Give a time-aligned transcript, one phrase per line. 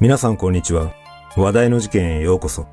[0.00, 0.94] 皆さんこんにちは。
[1.36, 2.68] 話題の事件へようこそ。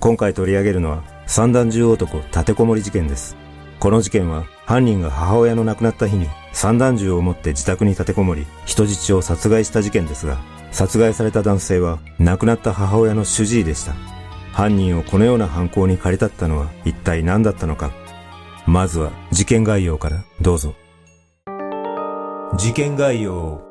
[0.00, 3.36] 今回取り上げるのは三段銃男立てこもり事件です。
[3.78, 10.38] この事件は犯人が母親の亡くなった日に三段銃を持って自宅に立てこもり人質を殺害した事件ですが、
[10.72, 13.92] 殺害された男性は亡くなった母親の主治医でした。
[14.52, 17.92] 犯人をこのような犯行に駆り立ったのは一体何だったのか。
[18.66, 20.74] まずは事件概要からどうぞ。
[22.56, 23.62] 事件概要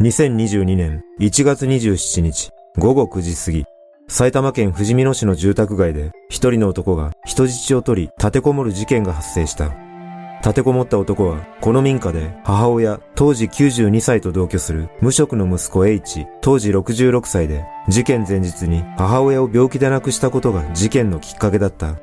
[0.00, 3.64] 2022年1月27日午後9時過ぎ、
[4.08, 9.76] 埼玉県ふじみ野市の住宅街で一人の男が人質を取り立てこもる事件が発生した。
[10.40, 21.96] 立てこもった男はこの民家で母親当時92歳と同居する無職の息子 H 当時66歳で事件前日に母親を病気で亡くしたことが事件のきっかけだった。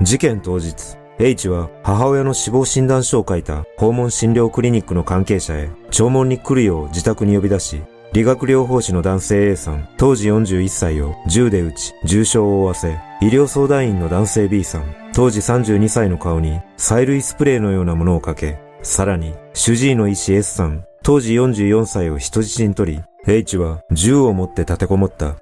[0.00, 7.82] 事件当日、H は母親の死亡診断書を書いた訪問診療クリニックの関係者へ弔問に来るよう自宅に呼び出し、
[8.12, 25.36] 理学療法士の男性 A さん、当時41歳を銃で撃ち、重傷を負わせ、医療相談員の男性 B さん、当時32歳の顔に催涙スプレーのようなものをかけ、さらに主治医の医師 S さん、当時44歳を人質に取り、H は銃を持って立てこもった。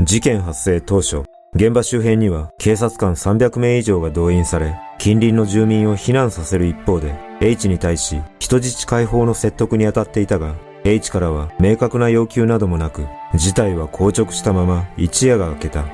[0.00, 1.22] 事件発生当初、
[1.54, 15.86] 現場周辺には警察官300名以上が動員され、近隣の住民を避難させる一方で、H に対し人質解放の説得に当たっていたが、H からは明確な要求などもなく、事態は硬直したまま一夜が明けた。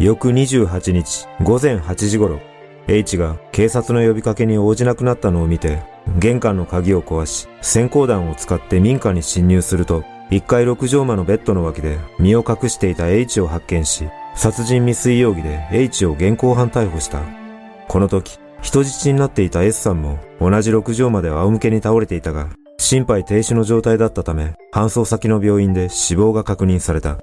[0.00, 2.40] 翌28日午前8時頃、
[2.88, 5.80] H が警察の呼びかけに応じなくなったのを見て、
[6.18, 17.41] 玄関の鍵を壊し、閃光弾を使って民家に侵入すると、1階6畳間のベッドの脇で身を隠していた H を発見し、殺人未遂容疑で H を現行犯逮捕した。
[17.88, 22.48] この時、人質になっていた S さんも同じ6畳間で仰向けに倒れていたが、
[22.78, 27.18] 心肺停止の状態だったため、搬送先の病院で死亡が確認された。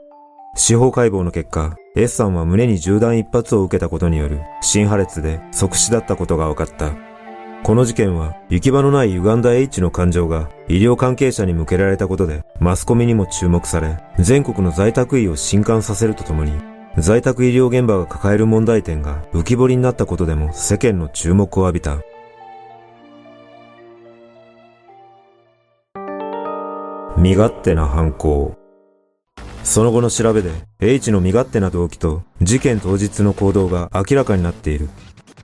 [0.55, 6.91] 司法解剖の結果、S さんは胸に銃弾一発を受けたことによる心破裂で即死だったことが分かった。
[7.63, 16.53] この事件は行き場のない歪んだ H の感情が医療関係者に向けられたことでマスコミにも注目され、全国の在宅医を震撼させるとともに、
[16.97, 21.97] 在宅医療現場が抱える問題点が浮き彫りになったことでも世間の注目を浴びた。
[27.17, 28.55] 身勝手な犯行。
[29.63, 34.89] その後の調べで H の身勝手な動機と事件当日の行動が明らかになっている。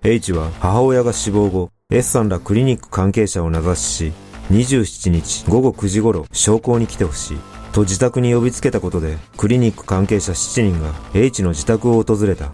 [0.03, 4.13] H は母親が死亡後、S さんらクリニック関係者を名指しし、
[4.51, 7.54] 27日午後9時頃証拠に来てほしい。
[7.75, 12.49] と自宅に呼びつけたことで、クリニック関係者7人が H の自宅を訪れた。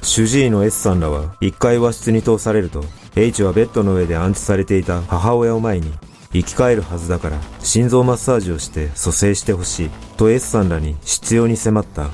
[0.00, 2.82] 主治医の S さんらは1階和室に通されると、
[3.14, 5.92] H はベッドの上で安置されていた母親を前に、
[6.32, 12.08] 生き返るはずだから心臓マッサージをして蘇生してほしいと S さんらに必要に迫った。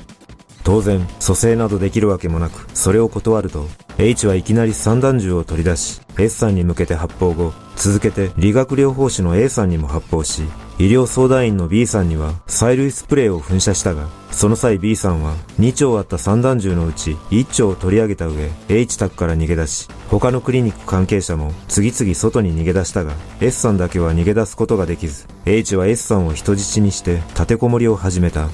[0.65, 3.65] 当然、蘇生などできるわけもなく、それを断ると、
[3.97, 10.43] H はいきなり散弾銃を取り出し、S さんに向けて発砲後、続けて理学療法士の A さんにも発砲し、
[10.81, 28.49] 医療相談員の B さんには催涙スプレーを噴射したが、その際 B さんは2丁あった散弾銃のうち1丁を取り上げた上、H 宅から逃げ出し、他のクリニック関係者も次々外に逃げ出したが、S さんだけは逃げ出すことができず、H は S さんを人質にして立てこもりを始めた。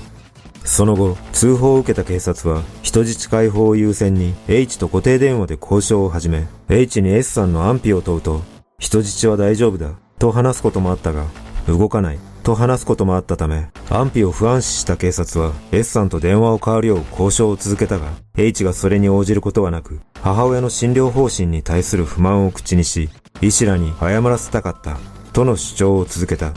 [0.66, 8.42] その後、通報を受けた警察は、人質解放を優先に H と固定電話で交渉を始め、H に S さんの安否を問うと、
[8.80, 11.24] 人質は大丈夫だ、と話すこともあったが、
[11.68, 23.10] 動かない、と話すこともあったため、安否を不安視した警察は、S さんと電話を代わるよう交渉を続けたが、H がそれに応じることはなく、母親の診療方針に対する不満を口にし、
[23.42, 24.98] 医師らに謝らせたかった、
[25.34, 26.54] との主張を続けた。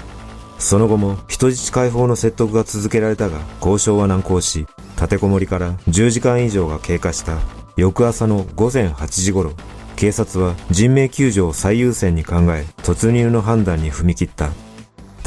[0.61, 4.67] その後も人質解放の説得が続けられたが交渉は難航し、
[4.97, 7.39] 立てこもりから10時間以上が経過した
[7.77, 9.53] 翌朝の午前8時頃、
[9.97, 14.51] 警察は人命救助を最優先に考え突入の判断に踏み切った。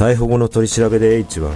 [0.04, 1.54] 逮捕後の取り調べで H は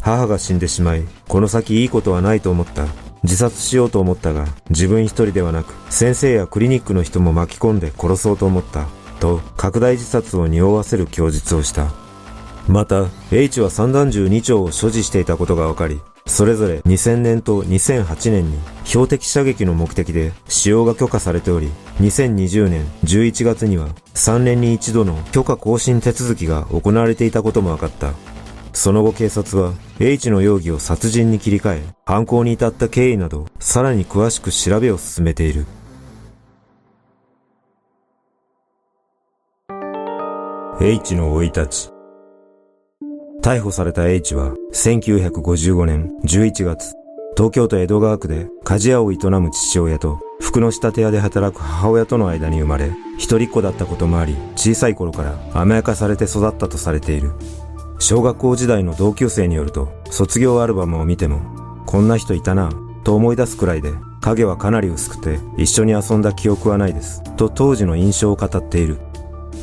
[0.00, 2.86] 母が死んでしまい、この先いいことはないと思った。
[3.24, 8.86] 自殺しようと思ったが、自分一人ではなく、先生やクリニックの人も巻き込んで殺そうと思った。
[9.18, 11.90] と、拡大自殺を匂わせる供述をした。
[12.68, 21.68] また、H は散弾銃2丁を所持していたことが分かり、それぞれ2000年と2008年に標的射撃の目的で使用が許可されており、
[22.00, 28.12] 2020年11月には3年に一度の許可更新手続きが行われていたことも分かった。
[28.72, 35.66] その後警察は H の容疑を殺人に切り替え、犯行に至った経緯など、さらに詳しく調べを進めている。
[40.80, 41.97] H の生い立ち。
[43.42, 46.94] 逮捕された H は1955年11月、
[47.36, 57.32] 東京都江戸川区で鍛冶屋を営む父親と服の仕立て屋で働く母親との間に生まれ、一人っ子だったこともあり、小さい頃から甘やかされて育ったとされている。
[58.00, 61.40] 小学校時代の同級生によると、卒業アルバムを見ても、
[61.86, 62.70] こんな人いたな、
[63.04, 68.98] と思い出すくらいで、影はかなり薄くて、一緒に遊んだ記憶はないです、と当時の印象を語っている。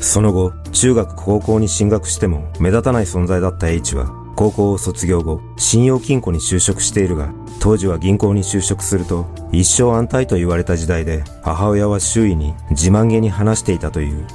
[0.05, 4.05] その後、中学高校に進学しても目立たない存在だった H は、
[4.35, 14.27] 高校を卒業後、信用金庫に就職しているが、当時は銀行に就職すると、一生安泰と言われた時代で、母親は周囲に自慢げに話していたという。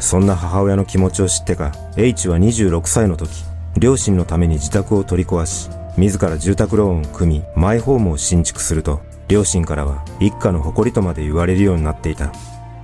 [0.00, 3.30] そんな母親の気持ちを知ってか、H は26歳の時、
[3.78, 12.32] 両親のために自宅を取り壊し、自ら住宅ローンを組み、マイホームを新築すると、両親からは一家の誇りとまで言われるようになっていた。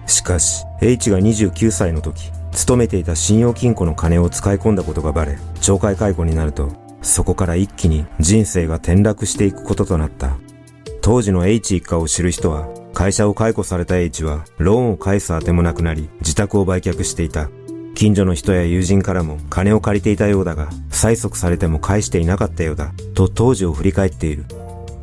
[0.09, 6.71] しかし、H が29歳の時、勤めていた信用金庫の金を使い込んだことがバレ、懲戒解雇になると、
[7.03, 10.37] そこから一気に人生が転落していくこととなった。
[11.03, 17.49] 当時の H 一家を知る人は、会社を解雇された H は、ローンを返すあてもなくなり、自宅を売却していた。
[17.95, 24.45] 近所の人や友人からも金を借りていたようだが、催促されても返していなかったようだ、と当時を振り返っている。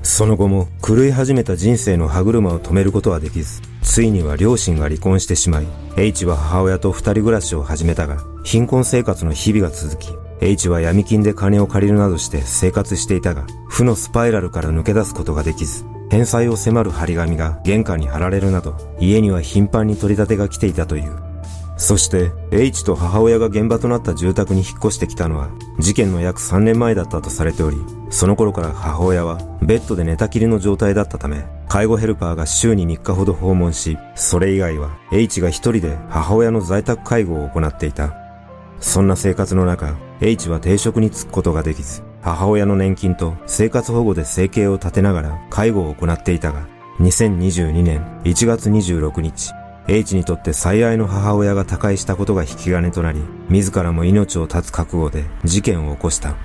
[0.06, 5.68] その後も狂い始めた人生の歯車を止めることはできず、ついには両親が離婚してしまい、
[5.98, 10.10] H は母親と二人暮らしを始めたが、貧困生活の日々が続き、
[10.42, 21.25] H は闇金で金を借りるなどして生活していたが、負のスパイラルから抜け出すことができず、返済を迫る張り紙が玄関に貼られるなど、家には頻繁に取り立てが来ていたという。
[21.78, 25.50] そして、H と母親が現場となった住宅に引っ越してきたのは、
[25.80, 27.78] 事件の約3年前だったとされており、
[28.10, 38.14] その頃から母親は、ベッドで寝たきりの状態だったため、介護ヘルパーが週に3日ほど訪問し、それ以外は、H が一人で母親の在宅介護を行っていた。
[38.80, 46.68] そんな生活の中、H は定職に就くことができず、母親の年金と生活保護で生計を立てながら介護を行っていたが、
[47.00, 49.52] 2022年1月26日、
[49.88, 56.36] H にとって最愛の母親が他界したことが引き金となり、自らも命を絶つ覚悟で事件を起こした。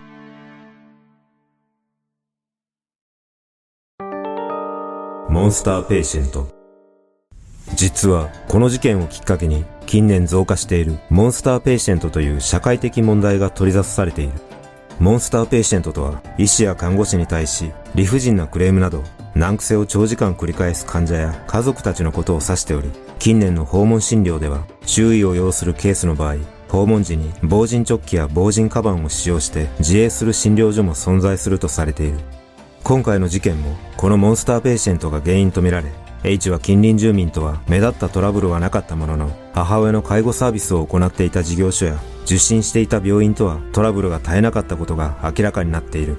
[5.31, 6.49] モンスターペーシェント。
[7.75, 14.33] 実は、この事件をきっかけに、近年増加しているモンスターペーシェントという社会的問題が取り沙汰されている。
[14.99, 19.03] モンスターペーシェントとは、医師や看護師に対し、理不尽なクレームなど、
[19.35, 26.37] 難癖を長時間繰り返す患者や家族たちのことを指しており、近年の訪問診療では、注意を要するケースの場合、
[26.69, 32.19] 訪問時に防塵チョッキや防塵カバンを使用して自衛する診療所も存在するとされている。
[32.83, 35.93] 今回の事件も、このモンスターペーシェントが原因とみられ、
[36.25, 46.17] H は近隣住民とは目立ったトラブルはなかったものの、母親の介護サービスを行っていた事業所や受診していた病院とはトラブルが絶えなかったことが明らかになっている。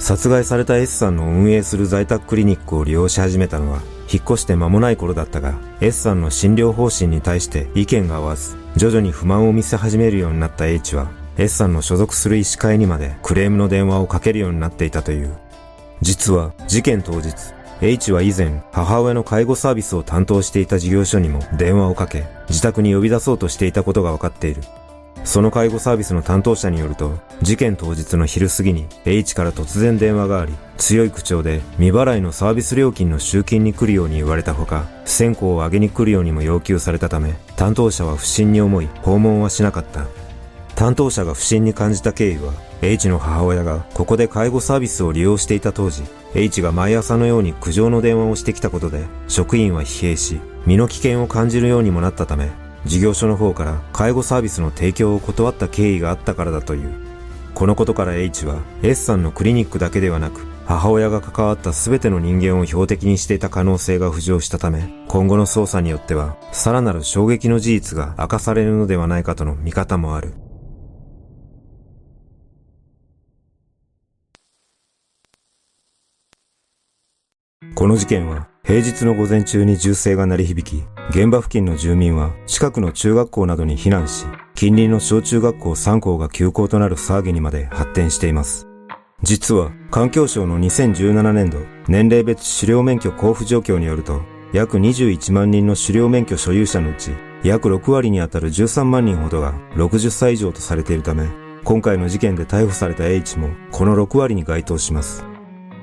[0.00, 15.36] 殺害された S さんの運営する在宅クリニックを利用し始めたのは、引っ越して間もない頃だったが、S さんの診療方針に対して意見が合わず、徐々に不満を見せ始めるようになった H は、S さんの所属する医師会にまでクレームの電話をかけるようになっていたという。
[16.00, 17.34] 実は、事件当日、
[17.82, 24.62] H は以前、母親の介護サービスを担当していた事業所にも電話をかけ、自宅に呼び出そうとしていたことが分かっている。
[25.24, 40.06] その介護サービスの担当者によると、事件当日の昼過ぎに H から突然電話があり、強い口調で未払いのサービス料金の集金に来るように言われたほか、線香を上げに来るようにも要求されたため、担当者は不審に思い、訪問はしなかった。
[40.74, 46.02] 担当者が不審に感じた経緯は、H の母親がここで介護サービスを利用していた当時、
[46.34, 52.50] H が毎朝のように苦情の電話をしてきたことで、職員は疲弊し、身の危険を感じるようにもなったため、
[52.86, 56.92] 事業所の方から介護サービスの提供を断った経緯があったからだという。
[57.54, 70.32] このことから H は S さんのクリニックだけではなく、母親が関わった全ての人間を標的にしていた可能性が浮上したため、今後の捜査によっては、さらなる衝撃の事実が明かされるのではないかとの見方もある。
[77.74, 88.68] この事件は平日の午前中に銃声が鳴り響き、現場付近の住民は近くの中学校などに避難し、近隣の小中学校3校が休校となる騒ぎにまで発展しています。
[89.24, 94.20] 実は環境省の2017年度年齢別狩猟免許交付状況によると、
[94.52, 97.10] 約21万人の狩猟免許所有者のうち、
[97.42, 101.26] 約6割にあたる13万人ほどが60歳以上とされているため、
[101.64, 105.24] 今回の事件で逮捕された H もこの6割に該当します。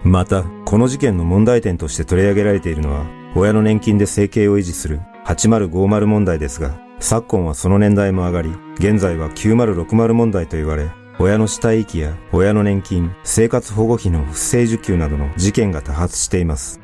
[0.05, 3.05] また、この事件の問題点として取り上げられているのは、
[3.36, 16.79] 親の年金で生計を維持する8050問題ですが、昨今はその年代も上がり、現在は9060問題と言われ、親の死体遺棄や親の年金、生活保護費の不正受給などの事件が多発しています。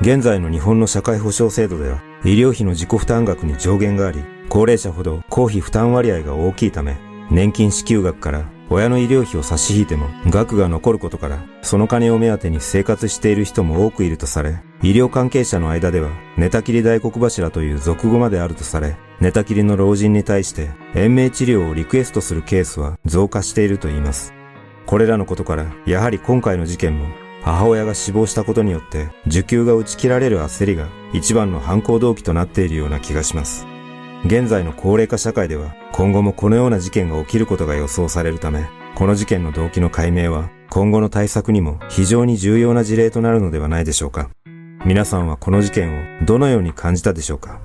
[0.00, 6.96] 現在の日本の社会保障制度では、医療費の自己負担額に上限があり、高齢者ほど公費負担割合が大きいため、
[7.30, 24.34] 年金支給額から親の医療費を差し引いても額が残ることから、その金を目当てに生活している人も多くいるとされ、医療関係者の間では、寝たきり大黒柱という俗語まであるとされ、寝たきりの老人に対して延命治療をリクエストするケースは増加していると言います。
[24.86, 27.06] これらのことから、やはり今回の事件も、
[27.42, 33.73] 母親が死亡したことによって受給が打ち切られる焦りが一番の犯行動機となっているような気がします。
[34.26, 44.30] 現在の高齢化社会では今後もこのような事件が起きることが予想されるため、この事件の動機の解明は今後の対策にも非常に重要な事例となるのではないでしょうか。
[44.86, 47.60] 皆さんはこの事件をどのように感じたでしょうか？